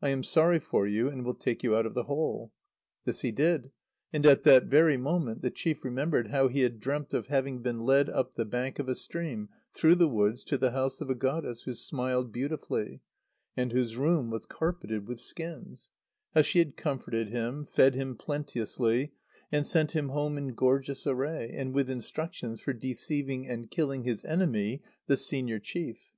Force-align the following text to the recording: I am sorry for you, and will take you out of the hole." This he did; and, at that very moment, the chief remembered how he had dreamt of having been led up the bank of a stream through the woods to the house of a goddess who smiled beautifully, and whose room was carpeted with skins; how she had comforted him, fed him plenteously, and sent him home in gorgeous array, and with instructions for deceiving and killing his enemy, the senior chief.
I 0.00 0.10
am 0.10 0.22
sorry 0.22 0.60
for 0.60 0.86
you, 0.86 1.08
and 1.08 1.24
will 1.24 1.34
take 1.34 1.64
you 1.64 1.74
out 1.74 1.84
of 1.84 1.94
the 1.94 2.04
hole." 2.04 2.52
This 3.06 3.22
he 3.22 3.32
did; 3.32 3.72
and, 4.12 4.24
at 4.24 4.44
that 4.44 4.66
very 4.66 4.96
moment, 4.96 5.42
the 5.42 5.50
chief 5.50 5.82
remembered 5.82 6.28
how 6.30 6.46
he 6.46 6.60
had 6.60 6.78
dreamt 6.78 7.12
of 7.12 7.26
having 7.26 7.60
been 7.60 7.80
led 7.80 8.08
up 8.08 8.34
the 8.34 8.44
bank 8.44 8.78
of 8.78 8.88
a 8.88 8.94
stream 8.94 9.48
through 9.74 9.96
the 9.96 10.06
woods 10.06 10.44
to 10.44 10.58
the 10.58 10.70
house 10.70 11.00
of 11.00 11.10
a 11.10 11.14
goddess 11.16 11.62
who 11.62 11.74
smiled 11.74 12.30
beautifully, 12.30 13.00
and 13.56 13.72
whose 13.72 13.96
room 13.96 14.30
was 14.30 14.46
carpeted 14.46 15.08
with 15.08 15.18
skins; 15.18 15.90
how 16.36 16.42
she 16.42 16.60
had 16.60 16.76
comforted 16.76 17.30
him, 17.30 17.66
fed 17.66 17.96
him 17.96 18.14
plenteously, 18.14 19.10
and 19.50 19.66
sent 19.66 19.90
him 19.90 20.10
home 20.10 20.38
in 20.38 20.54
gorgeous 20.54 21.04
array, 21.04 21.50
and 21.52 21.74
with 21.74 21.90
instructions 21.90 22.60
for 22.60 22.72
deceiving 22.72 23.48
and 23.48 23.72
killing 23.72 24.04
his 24.04 24.24
enemy, 24.24 24.84
the 25.08 25.16
senior 25.16 25.58
chief. 25.58 26.12